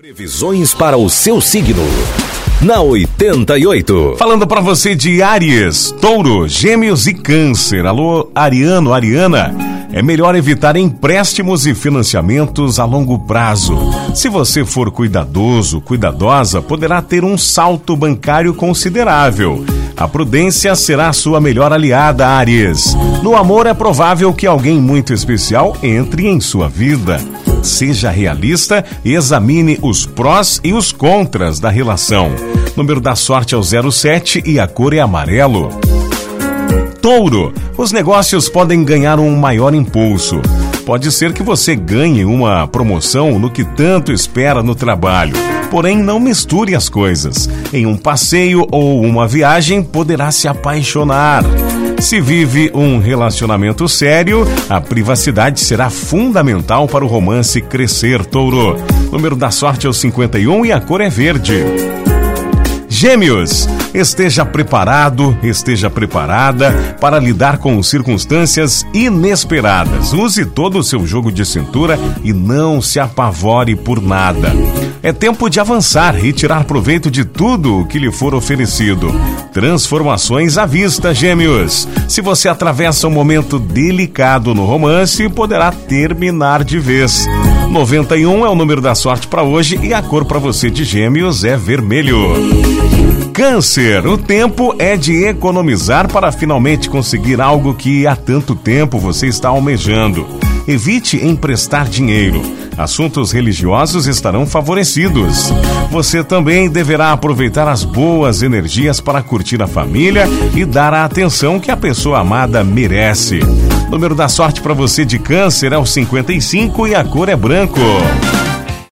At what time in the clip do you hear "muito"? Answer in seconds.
24.80-25.12